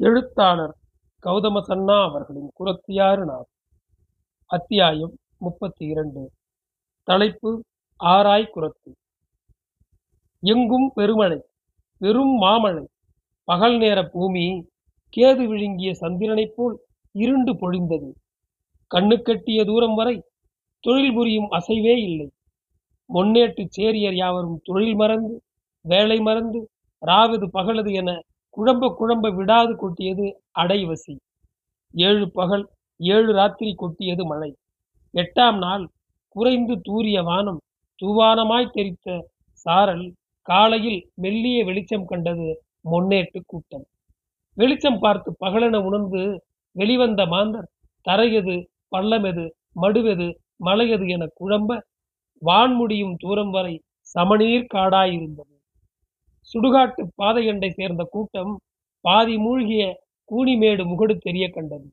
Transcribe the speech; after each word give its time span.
எழுத்தாளர் 0.00 0.74
கௌதம 1.24 1.60
சன்னா 1.68 1.96
அவர்களின் 2.08 2.50
குரத்தியாறு 2.58 3.24
நாள். 3.24 3.46
அத்தியாயம் 4.50 5.14
முப்பத்தி 5.38 5.86
இரண்டு 5.86 6.30
தலைப்பு 7.08 7.50
ஆராய் 8.00 8.46
குரத்து. 8.54 8.90
எங்கும் 10.42 10.92
பெருமழை 10.94 11.38
பெரும் 12.00 12.34
மாமழை 12.36 12.84
பகல் 13.44 13.76
நேர 13.78 13.98
பூமி 14.04 14.46
கேது 15.16 15.46
விழுங்கிய 15.46 15.94
சந்திரனைப் 15.94 16.54
போல் 16.56 16.76
இருண்டு 17.14 17.54
பொழிந்தது. 17.54 18.10
கண்ணு 18.90 19.22
கட்டிய 19.22 19.64
தூரம் 19.64 19.94
வரை 19.94 20.16
தொழில் 20.84 21.14
புரியும் 21.14 21.50
அசைவே 21.50 21.96
இல்லை. 21.98 22.28
முன்னேட்டு 23.10 23.64
சேரியர் 23.78 24.14
யாவரும் 24.14 24.60
தொழில் 24.64 24.94
மறந்து 24.94 25.42
வேலை 25.84 26.20
மறந்து 26.20 26.70
ராவது 27.06 27.48
பகலது 27.52 27.92
என 27.92 28.10
குழம்ப 28.58 28.84
குழம்ப 28.98 29.30
விடாது 29.30 29.76
கொட்டியது 29.76 30.26
அடைவசி 30.52 31.14
ஏழு 31.94 32.30
பகல் 32.30 32.64
ஏழு 33.00 33.32
ராத்திரி 33.32 33.74
கொட்டியது 33.74 34.26
மழை. 34.26 34.50
எட்டாம் 35.14 35.58
நாள் 35.58 35.84
குறைந்து 36.36 36.80
தூரிய 36.80 37.22
வானம். 37.22 37.60
தூவானமாய் 38.02 38.72
தெரித்த 38.72 39.06
சாரல் 39.66 40.06
காலையில் 40.42 41.00
மெல்லிய 41.14 41.64
வெளிச்சம் 41.64 42.04
கண்டது 42.04 42.48
முன்னேட்டு 42.90 43.40
கூட்டம். 43.46 43.86
வெளிச்சம் 44.56 44.98
பார்த்து 44.98 45.30
பகலென 45.44 45.76
உணர்ந்து 45.84 46.22
வெளிவந்த 46.76 47.22
மாந்தர் 47.26 47.68
தரையது 48.06 48.56
பள்ளமெது 48.96 49.44
மடுவெது 49.82 50.28
மலையது 50.64 51.06
என 51.08 51.26
குழம்ப 51.40 51.80
வான்முடியும் 52.42 53.14
தூரம் 53.16 53.50
வரை 53.50 53.74
சமநீர் 54.16 54.72
காடாயிருந்தது 54.74 55.57
சுடுகாட்டு 56.52 57.02
பாதையண்டை 57.22 57.70
சேர்ந்த 57.70 58.02
கூட்டம் 58.10 58.52
பாதி 59.00 59.36
மூழ்கிய 59.36 59.82
கூனிமேடு 60.30 60.84
முகடு 60.84 61.16
தெரிய 61.18 61.50
கண்டது. 61.50 61.88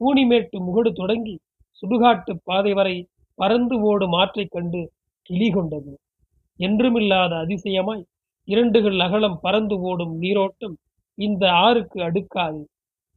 கூனிமேட்டு 0.00 0.56
முகடு 0.58 0.92
தொடங்கி 0.92 1.38
சுடுகாட்டு 1.82 2.32
பாதை 2.44 2.72
வரை 2.72 2.96
பறந்து 3.34 3.80
ஓடும் 3.80 4.12
ஆற்றைக் 4.12 4.50
கண்டு 4.50 4.80
கிளி 5.22 5.50
கொண்டது. 5.50 5.92
என்றுமில்லாத 6.60 7.32
அதிசயமாய் 7.44 8.02
இரண்டுகள் 8.48 8.98
அகலம் 8.98 9.38
பறந்து 9.42 9.80
ஓடும் 9.80 10.14
நீரோட்டம் 10.18 10.76
இந்த 11.18 11.52
ஆறுக்கு 11.52 12.02
அடுக்காது. 12.02 12.60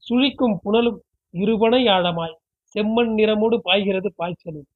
சுழிக்கும் 0.04 0.58
புனலும் 0.64 1.00
இருபனை 1.34 1.88
ஆழமாய் 1.90 2.36
செம்மண் 2.76 3.12
நிறமோடு 3.18 3.58
பாய்கிறது 3.58 4.10
பாய்ச்சலில் 4.16 4.68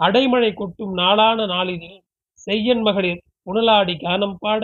அடைமழை 0.00 0.50
கொட்டும் 0.54 0.92
நாளான 0.92 1.46
நாளினில் 1.46 2.00
செய்யன் 2.32 2.82
மகளிர் 2.82 3.22
புனலாடி 3.46 3.94
கானம் 3.96 4.36
பாட 4.38 4.62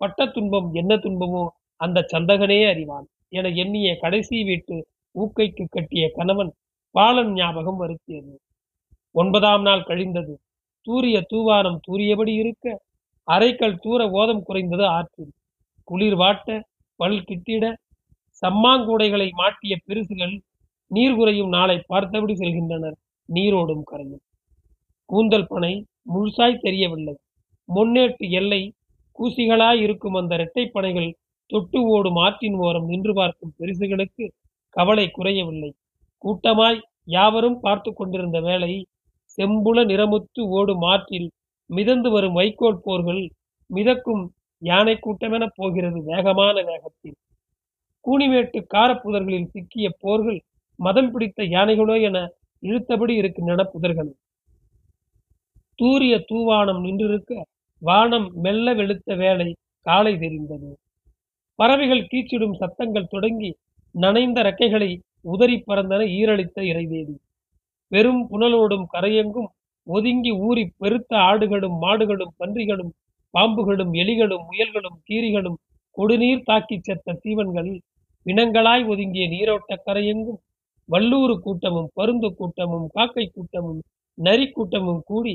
பட்ட 0.00 0.26
துன்பம் 0.26 0.68
என்ன 0.72 0.92
துன்பமோ 0.96 1.42
அந்த 1.80 1.98
சந்தகனே 2.12 2.58
அறிவான். 2.68 3.06
என 3.28 3.48
எண்ணிய 3.62 3.88
கடைசி 3.96 4.36
வீட்டு 4.44 4.76
ஊக்கைக்கு 5.14 5.64
கட்டிய 5.68 6.04
கணவன் 6.14 6.52
பாலன் 6.94 7.32
ஞாபகம் 7.32 7.80
வருத்தியது. 7.82 8.32
ஒன்பதாம் 9.14 9.62
நாள் 9.62 9.86
கழிந்தது. 9.88 10.34
தூரிய 10.86 11.16
தூவானம் 11.32 11.78
தூரியபடி 11.88 12.32
இருக்க 12.34 12.66
அரைக்கல் 13.28 13.76
தூர 13.76 14.00
ஓதம் 14.10 14.42
குறைந்தது 14.42 14.86
ஆற்றில். 14.96 15.32
குளிர் 15.88 16.16
வாட்ட 16.16 16.48
பல் 17.00 17.20
கிட்டிட 17.22 17.64
சம்மாங்கூடைகளை 18.42 19.28
மாட்டிய 19.30 19.74
பெருசுகள் 19.88 20.34
நீர் 20.90 21.16
குறையும் 21.16 21.48
நாளை 21.48 21.76
பார்த்தபடி 21.86 22.34
செல்கின்றனர். 22.34 22.96
நீரோடும் 23.28 23.84
கரையும். 23.90 24.24
கூந்தல் 25.10 25.48
பனை 25.48 25.72
முழுசாய் 26.12 26.62
தெரியவில்லை. 26.66 27.14
முன்னேற்று 27.68 28.26
எல்லை 28.40 28.62
கூசிகளாய் 29.20 29.80
இருக்கும் 29.86 30.18
அந்த 30.20 30.32
இரட்டைப்படைகள் 30.38 31.08
தொட்டு 31.50 31.78
ஓடும் 31.94 32.18
ஆற்றின் 32.24 32.56
ஓரம் 32.66 32.86
நின்று 32.86 33.12
பார்க்கும் 33.14 33.54
பெரிசுகளுக்கு 33.58 34.24
கவலை 34.76 35.06
குறையவில்லை. 35.10 35.70
கூட்டமாய் 36.24 36.78
யாவரும் 37.08 37.58
பார்த்து 37.60 37.90
கொண்டிருந்த 37.92 38.38
வேளை 38.40 38.72
செம்புல 39.38 39.78
நிறமுத்து 39.90 40.42
ஓடும் 40.58 40.84
ஆற்றில் 40.92 41.28
மிதந்து 41.70 42.08
வரும் 42.10 42.38
வைக்கோல் 42.40 42.82
போர்கள் 42.86 43.22
மிதக்கும் 43.70 44.22
யானை 44.62 44.94
கூட்டமென 44.96 45.44
போகிறது 45.56 45.98
வேகமான 46.02 46.56
வேகத்தில். 46.62 47.16
கூனிமேட்டு 48.04 48.58
காரப்புதர்களில் 48.74 49.50
சிக்கிய 49.54 49.88
போர்கள் 50.04 50.38
மதம் 50.78 51.10
பிடித்த 51.12 51.42
யானைகளோ 51.54 51.96
என 52.08 52.18
இழுத்தபடி 52.62 53.14
இருக்கின்றன 53.16 53.62
புதர்கள் 53.74 54.10
தூரிய 55.78 56.14
தூவானம் 56.30 56.80
நின்றிருக்க 56.80 57.32
வானம் 57.82 58.28
மெல்ல 58.36 58.72
வெளுத்த 58.74 59.16
வேளை 59.16 59.48
காலை 59.86 60.12
தெரிந்தது. 60.16 60.70
பறவைகள் 61.58 62.08
கீச்சிடும் 62.10 62.58
சத்தங்கள் 62.60 63.10
தொடங்கி 63.10 63.50
நனைந்த 63.94 64.38
ரெக்கைகளை 64.42 64.90
உதறி 65.24 65.56
பறந்தன 65.60 66.02
ஈரழித்த 66.18 66.58
இறைவேதி 66.62 67.14
பெரும் 67.92 68.22
புனலோடும் 68.28 68.86
கரையெங்கும் 68.86 69.48
ஒதுங்கி 69.86 70.32
ஊறி 70.40 70.64
பெருத்த 70.78 71.12
ஆடுகளும் 71.20 71.76
மாடுகளும் 71.78 72.32
பன்றிகளும் 72.36 72.92
பாம்புகளும் 73.34 73.92
எலிகளும் 73.94 74.44
முயல்களும் 74.48 74.98
கீரிகளும் 75.08 75.58
கொடுநீர் 75.96 76.46
தாக்கி 76.46 76.76
செத்த 76.78 77.14
சீவன்கள் 77.14 77.70
இனங்களாய் 78.26 78.84
ஒதுங்கிய 78.84 79.26
நீரோட்ட 79.28 79.76
கரையெங்கும் 79.86 80.40
வல்லூறு 80.88 81.34
கூட்டமும் 81.40 81.90
பருந்து 81.94 82.28
கூட்டமும் 82.34 82.86
காக்கை 82.88 83.26
கூட்டமும் 83.28 83.80
நரி 84.18 84.46
கூட்டமும் 84.50 85.02
கூடி 85.06 85.34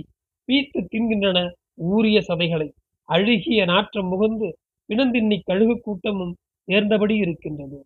பீத்து 0.49 0.79
தின்கின்றன 0.85 1.39
ஊறிய 1.77 2.17
சதைகளை 2.27 2.67
அழுகிய 3.09 3.65
நாற்றம் 3.65 4.09
முகந்து 4.11 4.47
பிணந்தின்னி 4.89 5.37
கழுகு 5.43 5.75
கூட்டமும் 5.79 6.33
சேர்ந்தபடி 6.67 7.15
இருக்கின்றது. 7.17 7.79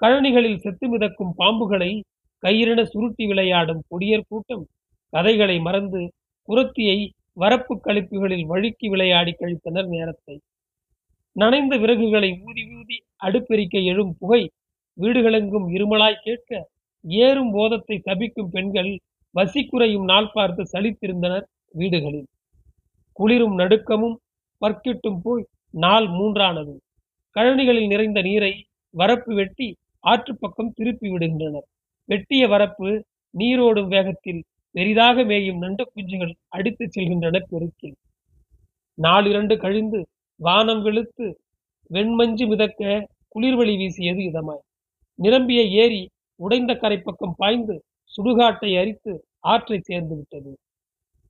கழனிகளில் 0.00 0.60
செத்து 0.60 0.86
மிதக்கும் 0.88 1.34
பாம்புகளை 1.38 1.90
கயிறென 2.42 2.80
சுருட்டி 2.84 3.24
விளையாடும் 3.26 3.82
கொடியர் 3.88 4.28
கூட்டம் 4.28 4.64
கதைகளை 5.12 5.56
மறந்து 5.60 6.00
குரத்தியை 6.48 6.98
வரப்பு 7.40 7.74
கழிப்புகளில் 7.80 8.46
வழுக்கி 8.46 8.86
விளையாடி 8.88 9.32
கழித்தனர் 9.32 9.88
நேரத்தை. 9.88 10.34
நனைந்த 11.36 11.74
விறகுகளை 11.78 12.30
ஊதி 12.48 12.62
ஊதி 12.78 12.96
அடுப்பெரிக்க 13.26 13.76
எழும் 13.82 14.12
புகை 14.18 14.42
வீடுகளெங்கும் 14.98 15.68
இருமலாய் 15.76 16.22
கேட்க 16.22 16.50
ஏறும் 17.04 17.52
போதத்தை 17.52 17.96
சபிக்கும் 18.08 18.50
பெண்கள் 18.50 18.90
வசிக்குறையும் 19.34 20.04
நாள் 20.04 20.32
பார்த்து 20.34 20.62
சலித்திருந்தனர் 20.72 21.46
வீடுகளில். 21.74 22.28
குளிரும் 23.12 23.58
நடுக்கமும் 23.58 24.16
பற்கிட்டும் 24.62 25.20
போய் 25.22 25.44
நாள் 25.74 26.06
மூன்றானது. 26.08 26.74
கழனிகளில் 27.36 27.86
நிறைந்த 27.86 28.22
நீரை 28.22 28.52
வரப்பு 28.94 29.32
வெட்டி 29.34 29.68
ஆற்று 30.04 30.32
பக்கம் 30.38 30.72
திருப்பி 30.72 31.08
விடுகின்றனர். 31.10 31.66
வெட்டிய 32.08 32.48
வரப்பு 32.48 32.88
நீரோடும் 33.34 33.88
வேகத்தில் 33.88 34.40
பெரிதாக 34.74 35.22
மேயும் 35.22 35.58
நண்டு 35.58 35.84
குஞ்சுகள் 35.84 36.32
அடித்துச் 36.48 36.94
செல்கின்றன 36.94 37.40
பெருக்கில் 37.50 37.96
நாளிரண்டு 38.98 39.54
கழிந்து 39.56 40.00
வானம் 40.40 40.82
வெளுத்து 40.82 41.26
வெண்மஞ்சு 41.90 42.44
மிதக்க 42.46 42.82
குளிர்வழி 43.34 43.74
வீசியது 43.76 44.22
இதமாய். 44.30 44.62
நிரம்பிய 45.18 45.60
ஏரி 45.82 46.02
உடைந்த 46.40 46.72
கரை 46.74 46.98
பக்கம் 46.98 47.34
பாய்ந்து 47.36 47.74
சுடுகாட்டை 48.12 48.70
அரித்து 48.80 49.12
ஆற்றை 49.52 49.78
சேர்ந்து 49.80 50.14
விட்டது. 50.16 50.52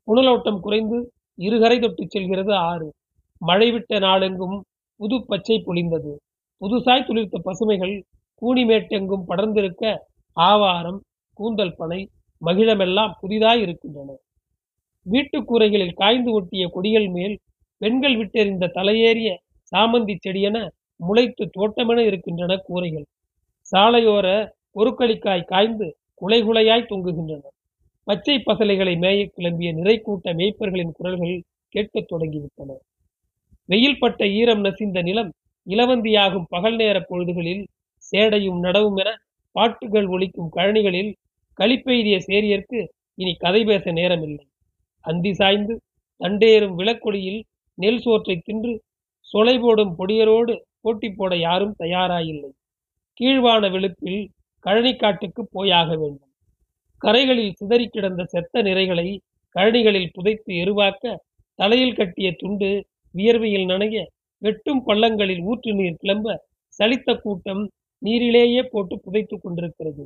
புனலோட்டம் 0.08 0.60
குறைந்து 0.60 0.98
இருகரை 1.44 1.80
தொட்டு 1.80 2.04
செல்கிறது 2.08 2.54
ஆறு. 2.54 2.88
மழை 3.40 3.68
விட்ட 3.70 3.98
நாளெங்கும் 3.98 4.56
புது 5.00 5.16
பச்சை 5.26 5.56
பொழிந்தது. 5.66 6.12
புதுசாய் 6.60 7.06
துளிர்த்த 7.06 7.38
பசுமைகள் 7.38 7.94
கூனிமேட்டெங்கும் 8.42 9.24
படர்ந்திருக்க 9.28 9.98
ஆவாரம் 10.36 11.00
கூந்தல் 11.38 11.76
பனை 11.76 12.00
மகிழமெல்லாம் 12.44 13.12
புதிதாய் 13.20 13.60
இருக்கின்றன. 13.60 14.10
வீட்டுக்கூரைகளில் 15.10 15.94
காய்ந்து 15.94 16.32
ஒட்டிய 16.32 16.68
கொடிகள் 16.68 17.08
மேல் 17.08 17.34
பெண்கள் 17.80 18.16
விட்டெறிந்த 18.16 18.70
தலையேறிய 18.74 19.30
சாமந்தி 19.72 20.14
செடியென 20.18 20.56
முளைத்து 21.00 21.44
தோட்டமென 21.58 22.00
இருக்கின்றன 22.00 22.56
கூரைகள். 22.56 23.06
சாலையோர 23.70 24.26
பொருக்களிக்காய் 24.74 25.44
காய்ந்து 25.44 25.86
குலைகுலையாய் 26.20 26.88
தொங்குகின்றன. 26.90 27.44
பச்சை 28.06 28.38
பசலைகளை 28.38 28.94
மேய 28.96 29.18
கிளம்பிய 29.36 29.72
நிறை 29.72 30.00
கூட்ட 30.00 30.32
மேய்ப்பர்களின் 30.32 30.92
குரல்கள் 30.92 31.42
கேட்கத் 31.68 32.08
தொடங்கிவிட்டன. 32.12 32.70
வெயில் 33.68 33.98
பட்ட 33.98 34.26
ஈரம் 34.28 34.64
நசிந்த 34.64 35.02
நிலம் 35.02 35.30
இலவந்தியாகும் 35.66 36.48
பகல் 36.48 36.76
நேர 36.76 36.96
பொழுதுகளில் 37.00 37.62
சேடையும் 38.12 38.58
நடவும் 38.62 38.96
என 38.96 39.10
பாட்டுகள் 39.56 40.06
ஒழிக்கும் 40.06 40.50
கழனிகளில் 40.56 41.10
களிப்பெய்திய 41.58 42.16
சேரியர்க்கு 42.26 42.80
இனி 43.14 43.32
கதை 43.34 43.64
பேச 43.64 43.92
நேரமில்லை. 43.92 44.44
அந்தி 45.04 45.32
சாய்ந்து 45.34 45.74
தண்டேறும் 46.20 46.74
விளக்கொடியில் 46.74 47.40
நெல் 47.78 48.00
சோற்றை 48.00 48.36
தின்று 48.44 48.72
சொலை 49.26 49.56
போடும் 49.60 49.94
பொடியரோடு 49.98 50.54
போட்டி 50.80 51.08
போட 51.10 51.36
யாரும் 51.36 51.74
தயாராயில்லை. 51.78 52.50
கீழ்வான 53.20 53.68
வெளுப்பில் 53.68 54.22
கழனிக்காட்டுக்கு 54.64 55.42
போயாக 55.50 55.88
வேண்டும். 55.96 56.31
கரைகளில் 57.02 57.56
சிதறி 57.56 57.86
கிடந்த 57.86 58.22
செத்த 58.24 58.62
நிறைகளை 58.62 59.06
கழனிகளில் 59.56 60.12
புதைத்து 60.12 60.52
எருவாக்க 60.54 61.04
தலையில் 61.58 61.94
கட்டிய 61.94 62.28
துண்டு 62.32 62.70
வியர்வையில் 63.14 63.66
நனைய 63.66 64.04
வெட்டும் 64.42 64.82
பள்ளங்களில் 64.86 65.42
ஊற்று 65.42 65.72
நீர் 65.74 66.00
கிளம்ப 66.00 66.36
சலித்த 66.78 67.14
கூட்டம் 67.16 67.62
நீரிலேயே 68.02 68.62
போட்டு 68.62 68.94
புதைத்துக் 69.00 69.42
கொண்டிருக்கிறது. 69.42 70.04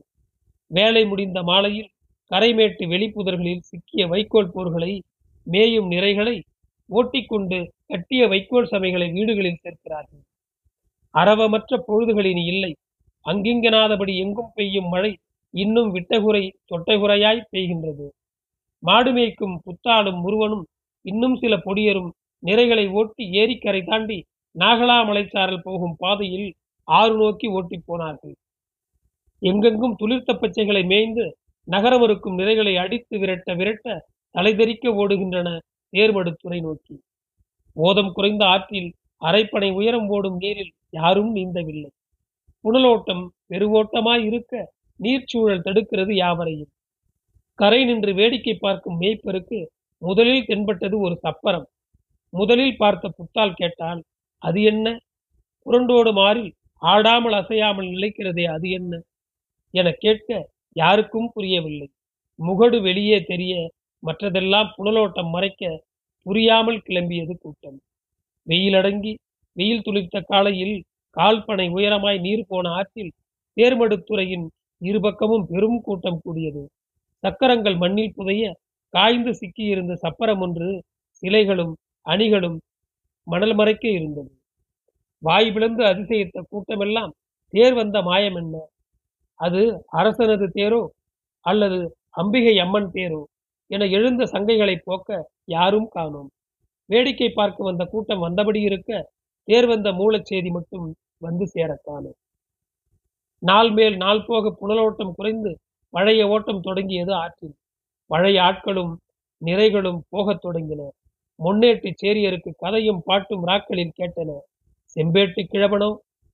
வேலை 0.71 1.03
முடிந்த 1.07 1.43
மாலையில் 1.43 1.91
கரைமேட்டு 2.31 2.85
வெளிப்புதர்களில் 2.89 3.63
சிக்கிய 3.63 4.07
வைக்கோல் 4.07 4.53
போர்களை 4.55 4.93
மேயும் 5.47 5.91
நிறைகளை 5.91 6.37
ஓட்டிக்கொண்டு 6.91 7.59
கட்டிய 7.87 8.23
வைக்கோல் 8.29 8.71
சமைகளை 8.71 9.09
வீடுகளில் 9.13 9.63
சேர்க்கிறார்கள். 9.63 10.23
அரவமற்ற 11.15 11.79
பொழுதுகளின் 11.89 12.43
இல்லை. 12.47 12.73
அங்கிங்கனாதபடி 13.27 14.15
எங்கும் 14.17 14.53
பெய்யும் 14.55 14.89
மழை 14.89 15.13
இன்னும் 15.63 15.91
விட்டகுறை 15.95 16.45
தொட்டகுறையாய் 16.71 17.49
பெய்கின்றது. 17.53 18.07
மாடு 18.83 19.11
மேய்க்கும் 19.13 19.57
புத்தாடும் 19.67 20.21
முருவனும் 20.25 20.65
இன்னும் 21.05 21.37
சில 21.37 21.55
பொடியரும் 21.67 22.11
நிறைகளை 22.43 22.87
ஓட்டி 22.99 23.25
ஏரிக்கரை 23.41 23.81
தாண்டி 23.85 24.19
நாகலா 24.57 24.99
மலைச்சாரல் 25.09 25.65
போகும் 25.65 25.97
பாதையில் 25.99 26.49
ஆறு 26.89 27.15
நோக்கி 27.17 27.47
ஓட்டி 27.57 27.79
போனார்கள். 27.87 28.35
எங்கெங்கும் 29.43 29.97
துளிர்த்த 30.01 30.31
பச்சைகளை 30.43 30.83
மேய்ந்து 30.93 31.25
நகரமறுக்கும் 31.69 32.39
நிறைகளை 32.41 32.75
அடித்து 32.85 33.15
விரட்ட 33.19 33.49
விரட்ட 33.61 33.87
தலைதெறிக்க 34.35 34.95
ஓடுகின்றன 35.01 35.49
தேர்மடுத்துறை 35.93 36.59
நோக்கி. 36.61 36.95
ஓதம் 37.77 38.13
குறைந்த 38.13 38.43
ஆற்றில் 38.45 38.91
அரைப்பனை 39.23 39.69
உயரம் 39.79 40.09
ஓடும் 40.09 40.39
நீரில் 40.43 40.73
யாரும் 40.99 41.31
நீந்தவில்லை. 41.37 41.91
புனலோட்டம் 42.65 43.25
பெருவோட்டமாய் 43.51 44.25
இருக்க 44.29 44.53
நீர்ச்சூழல் 45.01 45.65
தடுக்கிறது 45.65 46.13
யாவரையும். 46.15 46.71
கரை 47.59 47.81
நின்று 47.85 48.13
வேடிக்கை 48.15 48.55
பார்க்கும் 48.55 49.01
மேய்ப்பருக்கு 49.01 49.59
முதலில் 50.03 50.47
தென்பட்டது 50.47 50.99
ஒரு 50.99 51.19
சப்பரம். 51.23 51.67
முதலில் 52.33 52.77
பார்த்த 52.77 53.09
புத்தால் 53.09 53.55
கேட்டால் 53.55 54.01
அது 54.43 54.63
என்ன? 54.63 54.87
புரண்டோடு 55.67 56.13
மாறி 56.13 56.45
ஆடாமல் 56.83 57.33
அசையாமல் 57.33 57.89
நிலைக்கிறதே 57.89 58.45
அது 58.45 58.71
என்ன? 58.71 58.93
என 59.71 59.91
கேட்க 59.99 60.31
யாருக்கும் 60.73 61.31
புரியவில்லை. 61.35 61.89
முகடு 62.39 62.79
வெளியே 62.81 63.19
தெரிய 63.23 63.53
மற்றதெல்லாம் 64.03 64.69
புனலோட்டம் 64.77 65.31
மறைக்க 65.31 65.63
புரியாமல் 66.23 66.83
கிளம்பியது 66.87 67.35
கூட்டம். 67.39 67.79
வெயிலடங்கி 68.47 69.13
வெயில் 69.57 69.85
துளித்த 69.87 70.17
காலையில் 70.23 70.77
கால்பனை 71.17 71.67
உயரமாய் 71.71 72.19
நீர் 72.19 72.49
போன 72.49 72.69
ஆற்றில் 72.71 73.13
தேர்மடுத்துறையின் 73.57 74.47
இருபக்கமும் 74.83 75.47
பெரும் 75.47 75.81
கூட்டம் 75.83 76.21
கூடியது. 76.25 76.63
சக்கரங்கள் 77.25 77.77
மண்ணில் 77.77 78.17
புதைய 78.17 78.45
காய்ந்து 78.95 79.33
சிக்கியிருந்த 79.35 79.93
சப்பரம் 80.05 80.43
ஒன்று 80.47 80.69
சிலைகளும் 81.23 81.75
அணிகளும் 82.07 82.59
மணல் 83.27 83.55
மறைக்க 83.55 83.85
இருந்தது. 83.89 84.31
வாய் 85.23 85.51
பிளந்து 85.53 85.83
அதிசயித்த 85.85 86.43
கூட்டமெல்லாம் 86.51 87.13
தேர் 87.55 87.75
வந்த 87.75 87.97
மாயம் 88.03 88.37
என்ன? 88.37 88.55
அது 89.41 89.63
அரசனது 89.93 90.47
தேரோ 90.49 90.83
அல்லது 91.47 91.79
அம்பிகை 92.21 92.55
அம்மன் 92.59 92.91
தேரோ 92.93 93.23
என 93.71 93.87
எழுந்த 93.99 94.23
சங்கைகளை 94.35 94.77
போக்க 94.85 95.09
யாரும் 95.55 95.89
காணோம். 95.89 96.31
வேடிக்கை 96.91 97.29
பார்க்க 97.31 97.69
வந்த 97.71 97.85
கூட்டம் 97.85 98.25
வந்தபடி 98.27 98.61
இருக்க 98.61 98.91
தேர் 99.49 99.67
வந்த 99.67 99.89
மூலச்செய்தி 99.93 100.51
மட்டும் 100.51 100.87
வந்து 101.19 101.45
சேர 101.47 101.71
காணும் 101.83 102.17
நாள் 103.49 103.71
மேல் 103.71 103.97
நாள் 103.97 104.23
போக 104.27 104.53
புனலோட்டம் 104.61 105.15
குறைந்து 105.15 105.51
பழைய 105.95 106.23
ஓட்டம் 106.29 106.61
தொடங்கியது 106.61 107.13
ஆற்றில். 107.15 107.55
பழைய 108.11 108.39
ஆட்களும் 108.43 108.93
நிறைகளும் 109.43 110.01
போகத் 110.09 110.43
தொடங்கின. 110.45 110.83
முன்னேட்டு 111.39 111.89
சேரியருக்கு 112.03 112.51
கதையும் 112.57 113.01
பாட்டும் 113.05 113.45
ராக்களில் 113.47 113.97
கேட்டன. 113.99 114.31
செம்பேட்டு 114.97 115.43
கிழவனோ 115.53 115.91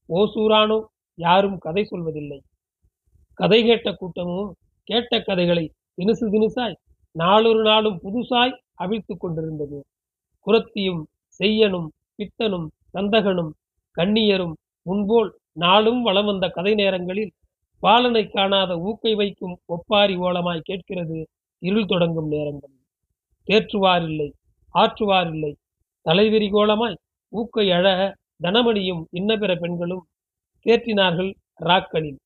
ஓசூரானோ 0.09 0.79
யாரும் 1.19 1.57
கதை 1.57 1.83
சொல்வதில்லை. 1.91 2.39
கதை 3.39 3.59
கேட்ட 3.63 3.89
கூட்டமும் 3.93 4.51
கேட்ட 4.87 5.19
கதைகளை 5.21 5.65
தினுசு 5.97 6.25
தினுசாய் 6.33 6.77
நாளொரு 7.15 7.61
நாளும் 7.61 7.97
புதுசாய் 8.03 8.53
அவிழ்த்து 8.83 9.13
கொண்டிருந்தது. 9.17 9.79
குரத்தியும் 10.47 11.01
செய்யனும் 11.39 11.87
பித்தனும் 12.19 12.67
சந்தகனும் 12.93 13.51
கண்ணியரும் 13.97 14.55
முன்போல் 14.85 15.29
நாளும் 15.57 16.01
வளம் 16.01 16.25
வந்த 16.25 16.45
கதை 16.49 16.73
நேரங்களில் 16.73 17.33
பாலனை 17.83 18.23
காணாத 18.27 18.71
ஊக்கை 18.89 19.13
வைக்கும் 19.15 19.55
ஒப்பாரி 19.65 20.15
ஓலமாய் 20.17 20.67
கேட்கிறது 20.69 21.17
இருள் 21.61 21.85
தொடங்கும் 21.85 22.29
நேரங்களில். 22.29 22.79
தேற்றுவாரில்லை 23.47 24.11
இல்லை 24.11 24.29
ஆற்றுவார் 24.75 25.29
இல்லை 25.33 25.51
தலைவிரி 26.05 26.47
கோலமாய் 26.49 26.97
ஊக்கை 27.33 27.65
அழ 27.71 27.87
தனமணியும் 28.43 29.03
இன்ன 29.11 29.31
பிற 29.37 29.51
பெண்களும் 29.55 30.03
தேற்றினார்கள் 30.65 31.31
ராக்களில். 31.61 32.19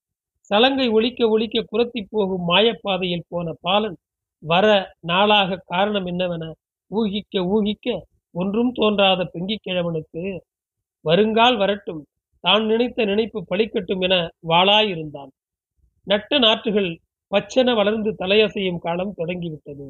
சலங்கை 0.52 0.88
ஒழிக்க 0.90 1.22
ஒழிக்க 1.30 1.64
குரத்தி 1.72 2.02
போகும் 2.10 2.46
மாயப்பாதையில் 2.50 3.28
போன 3.28 3.54
பாலன் 3.62 3.98
வர 4.44 4.66
நாளாக 5.02 5.60
காரணம் 5.66 6.06
என்னவென 6.06 6.44
ஊகிக்க 6.92 7.44
ஊகிக்க 7.56 7.88
ஒன்றும் 8.36 8.72
தோன்றாத 8.72 9.22
பெங்கிக் 9.34 9.64
கிழவனுக்கு 9.64 10.24
வருங்கால் 11.06 11.58
வரட்டும் 11.58 12.02
தான் 12.48 12.66
நினைத்த 12.72 13.06
நினைப்பு 13.12 13.40
பழிக்கட்டும் 13.52 14.04
என 14.08 14.16
வாளாயிருந்தான். 14.52 15.32
நட்ட 16.08 16.40
நாற்றுகள் 16.46 16.90
பச்சென 17.32 17.74
வளர்ந்து 17.80 18.12
தலையசையும் 18.20 18.84
காலம் 18.86 19.16
தொடங்கிவிட்டது. 19.20 19.88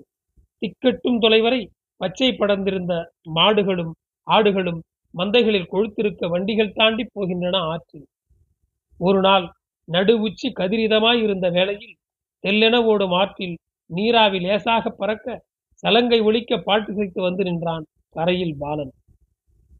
திக்கட்டும் 0.61 1.19
தொலைவரை 1.23 1.61
பச்சை 2.01 2.29
படர்ந்திருந்த 2.39 2.93
மாடுகளும் 3.37 3.91
ஆடுகளும் 4.27 4.79
மந்தைகளில் 5.13 5.71
கொழுத்திருக்க 5.73 6.23
வண்டிகள் 6.33 6.75
தாண்டி 6.79 7.03
போகின்றன 7.15 7.61
ஆற்றில். 7.73 8.07
ஒரு 8.99 9.19
நாள் 9.27 9.45
நடு 9.87 10.13
உச்சி 10.25 10.47
கதிரிதமாய் 10.59 11.21
இருந்த 11.25 11.47
வேளையில் 11.57 11.95
தெல்லென 12.43 12.75
ஓடும் 12.91 13.15
ஆற்றில் 13.21 13.55
நீராவி 13.89 14.39
லேசாக 14.45 14.89
பறக்க 15.01 15.37
சலங்கை 15.83 16.19
ஒழிக்க 16.27 16.59
பாட்டு 16.67 16.91
செய்து 16.97 17.19
வந்து 17.27 17.43
நின்றான் 17.47 17.85
கரையில் 18.15 18.55
பாலன். 18.63 18.93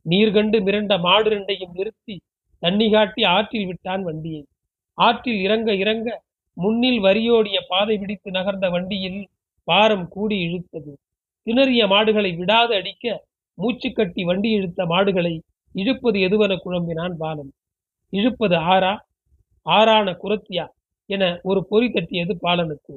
நீர்கண்டு 0.06 0.58
மிரண்ட 0.68 0.94
மாடு 1.06 1.30
ரெண்டையும் 1.34 1.76
நிறுத்தி 1.78 2.16
தண்ணி 2.60 2.90
காட்டி 2.92 3.24
ஆற்றில் 3.24 3.66
விட்டான் 3.66 4.04
வண்டியை. 4.04 4.44
ஆற்றில் 4.98 5.42
இறங்க 5.42 5.74
இறங்க 5.76 6.08
முன்னில் 6.58 7.00
வரியோடிய 7.00 7.58
பாதை 7.68 7.98
பிடித்து 7.98 8.32
நகர்ந்த 8.32 8.70
வண்டியில் 8.70 9.28
பாரம் 9.64 10.08
கூடி 10.08 10.38
இழுத்தது. 10.48 10.94
திணறிய 11.48 11.88
மாடுகளை 11.88 12.32
விடாது 12.36 12.76
அடிக்க 12.76 13.26
மூச்சு 13.58 13.90
கட்டி 13.92 14.24
வண்டி 14.24 14.50
இழுத்த 14.50 14.86
மாடுகளை 14.86 15.42
இழுப்பது 15.76 16.20
எதுவென 16.20 16.54
குழம்பினான் 16.56 17.16
பாலன். 17.18 17.52
இழுப்பது 18.14 18.56
ஆறா? 18.56 18.94
ஆறான 19.66 20.12
குரத்தியா? 20.24 20.66
என 21.10 21.40
ஒரு 21.44 21.66
பொறி 21.70 21.88
தட்டியது 21.90 22.34
பாலனுக்கு. 22.42 22.94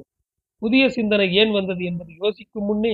புதிய 0.61 0.89
சிந்தனை 0.89 1.33
ஏன் 1.33 1.51
வந்தது 1.51 1.83
என்பதை 1.85 2.15
யோசிக்கும் 2.19 2.63
முன்னே 2.63 2.93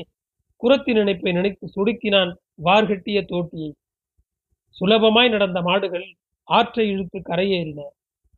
குரத்தி 0.62 0.92
நினைப்பை 0.94 1.32
நினைத்து 1.32 1.66
சுடுக்கினான் 1.76 2.32
வார்கட்டிய 2.64 3.20
தோட்டியை. 3.32 3.72
சுலபமாய் 4.76 5.30
நடந்த 5.30 5.62
மாடுகள் 5.62 6.08
ஆற்றை 6.48 6.86
இழுத்து 6.94 7.20
கரையேறின. 7.30 7.80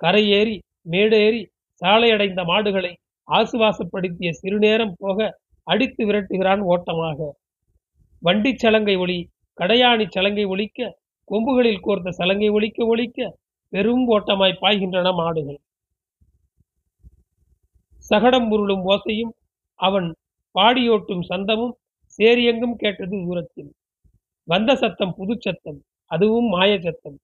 கரையேறி 0.02 0.56
மேடேறி 0.92 1.42
சாலையடைந்த 1.82 2.42
மாடுகளை 2.52 2.94
ஆசுவாசப்படுத்திய 3.28 4.30
சிறுநேரம் 4.42 4.96
போக 4.98 5.18
அடித்து 5.68 6.04
விரட்டுகிறான் 6.06 6.62
ஓட்டமாக. 6.74 7.20
வண்டி 8.22 8.52
சலங்கை 8.56 8.96
ஒளி 9.04 9.20
கடையாணி 9.58 10.06
சலங்கை 10.16 10.46
ஒலிக்க 10.54 10.80
கொம்புகளில் 11.28 11.84
கோர்த்த 11.86 12.10
சலங்கை 12.20 12.50
ஒலிக்க 12.58 12.86
ஒழிக்க 12.86 13.20
பெரும் 13.74 14.06
ஓட்டமாய் 14.16 14.62
பாய்கின்றன 14.62 15.08
மாடுகள். 15.14 15.60
சகடம் 18.10 18.48
உருளும் 18.54 18.84
ஓசையும் 18.94 19.34
அவன் 19.80 20.08
பாடியோட்டும் 20.56 21.24
சந்தமும் 21.32 21.74
சேரியெங்கும் 22.20 22.78
கேட்டது 22.82 23.16
தூரத்தில். 23.26 23.72
வந்த 24.48 24.72
சத்தம் 24.76 25.14
புது 25.18 25.34
சத்தம் 25.46 25.80
அதுவும் 26.12 26.48
மாய 26.48 26.72
சத்தம் 26.86 27.18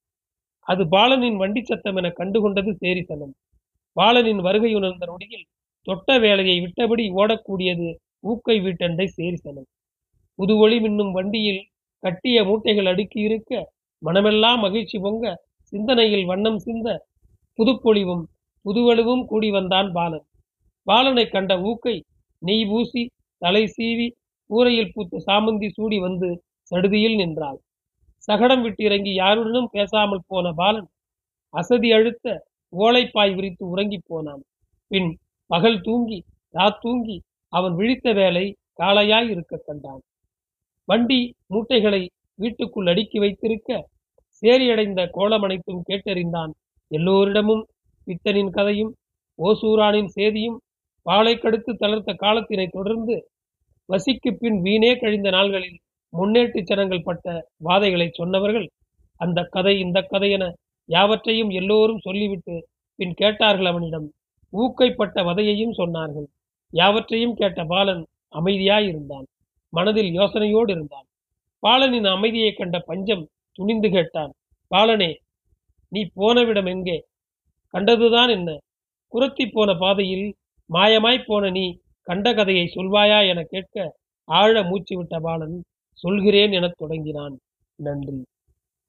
அது 0.67 0.83
பாலனின் 0.95 1.37
வண்டி 1.41 1.61
சத்தம் 1.69 1.97
என 1.99 2.07
கண்டுகொண்டது 2.19 2.71
சேரிசனம். 2.83 3.33
பாலனின் 3.97 4.41
வருகை 4.47 4.71
உணர்ந்த 4.79 5.03
நொடியில் 5.09 5.45
தொட்ட 5.87 6.17
வேலையை 6.25 6.55
விட்டபடி 6.63 7.05
ஓடக்கூடியது 7.21 7.87
ஊக்கை 8.31 8.57
வீட்டண்டை 8.65 9.07
சேரிசனம். 9.17 9.67
புது 10.39 10.53
ஒளி 10.63 10.77
மின்னும் 10.85 11.11
வண்டியில் 11.17 11.61
கட்டிய 12.03 12.37
மூட்டைகள் 12.47 12.89
அடுக்கி 12.91 13.19
இருக்க 13.27 13.51
மனமெல்லாம் 14.01 14.59
மகிழ்ச்சி 14.65 14.97
பொங்க 15.05 15.25
சிந்தனையில் 15.73 16.25
வண்ணம் 16.31 16.59
சிந்த 16.65 16.87
புதுப்பொழிவும் 17.59 18.23
புதுவலுவும் 18.65 19.23
கூடி 19.31 19.49
வந்தான் 19.57 19.89
பாலன். 19.97 20.25
பாலனை 20.87 21.25
கண்ட 21.35 21.53
ஊக்கை 21.69 21.95
நெய் 22.41 22.65
பூசி 22.69 23.03
தலை 23.41 23.63
சீவி 23.75 24.07
கூரையில் 24.49 24.91
பூத்த 24.95 25.21
சாமந்தி 25.27 25.67
சூடி 25.77 25.97
வந்து 25.99 26.29
சடுதியில் 26.71 27.17
நின்றாள். 27.21 27.59
சகடம் 28.27 28.61
விட்டு 28.61 28.81
இறங்கி 28.83 29.11
யாருடனும் 29.13 29.71
பேசாமல் 29.71 30.27
போன 30.27 30.51
பாலன் 30.51 30.89
அசதி 31.53 31.89
அழுத்த 31.91 32.27
ஓலைப்பாய் 32.73 33.33
விரித்து 33.35 33.63
உறங்கி 33.69 33.99
போனான். 34.07 34.41
பின் 34.91 35.09
பகல் 35.49 35.79
தூங்கி 35.81 36.19
தூங்கி 36.81 37.17
அவன் 37.53 37.73
விழித்த 37.75 38.07
வேலை 38.13 38.45
காளையாய் 38.79 39.29
இருக்க 39.29 39.55
கண்டான். 39.57 40.01
வண்டி 40.87 41.19
மூட்டைகளை 41.47 42.01
வீட்டுக்குள் 42.39 42.89
அடுக்கி 42.91 43.17
வைத்திருக்க 43.19 43.69
சேரியடைந்த 44.43 45.01
கோலம் 45.07 45.43
அனைத்தும் 45.43 45.85
கேட்டறிந்தான். 45.89 46.51
எல்லோரிடமும் 46.91 47.63
பித்தனின் 48.07 48.51
கதையும் 48.57 48.91
ஓசூரானின் 49.39 50.11
சேதியும் 50.15 50.57
பாலை 51.05 51.33
கடுத்து 51.37 51.71
தளர்த்த 51.75 52.11
காலத்தினை 52.23 52.67
தொடர்ந்து 52.67 53.15
வசிக்கு 53.89 54.29
பின் 54.33 54.59
வீணே 54.61 54.91
கழிந்த 54.95 55.29
நாள்களில் 55.29 55.79
முன்னேட்டு 56.17 56.61
ஜனங்கள் 56.61 57.03
பட்ட 57.03 57.47
வாதைகளை 57.65 58.09
சொன்னவர்கள் 58.11 58.69
அந்த 59.17 59.43
கதை 59.43 59.79
இந்த 59.79 60.01
கதை 60.01 60.31
என 60.31 60.53
யாவற்றையும் 60.85 61.49
எல்லோரும் 61.49 61.99
சொல்லிவிட்டு 61.99 62.67
பின் 62.95 63.13
கேட்டார்கள் 63.13 63.65
அவனிடம். 63.65 64.13
ஊக்கைப்பட்ட 64.53 65.23
வதையையும் 65.23 65.73
சொன்னார்கள். 65.77 66.25
யாவற்றையும் 66.69 67.35
கேட்ட 67.35 67.63
பாலன் 67.63 68.07
அமைதியாயிருந்தான். 68.31 69.25
மனதில் 69.69 70.19
யோசனையோடு 70.19 70.69
இருந்தான். 70.69 71.05
பாலனின் 71.67 72.07
அமைதியைக் 72.07 72.57
கண்ட 72.57 72.79
பஞ்சம் 72.79 73.29
துணிந்து 73.51 73.89
கேட்டான். 73.89 74.33
பாலனே 74.75 75.15
நீ 75.87 76.09
போனவிடம் 76.15 76.67
எங்கே? 76.67 77.05
கண்டதுதான் 77.67 78.29
என்ன? 78.29 78.57
குரத்தி 79.13 79.49
போன 79.51 79.73
பாதையில் 79.73 80.35
மாயமாய்ப் 80.73 81.25
போன 81.25 81.49
நீ 81.49 81.79
கண்ட 82.01 82.33
கதையை 82.33 82.71
சொல்வாயா 82.75 83.27
என 83.27 83.43
கேட்க 83.43 83.95
ஆழ 84.23 84.63
மூச்சு 84.63 84.97
விட்ட 84.97 85.19
பாலன் 85.19 85.63
சொல்கிறேன் 85.95 86.51
எனத் 86.51 86.77
தொடங்கினான். 86.77 87.35
நன்றி. 87.79 88.17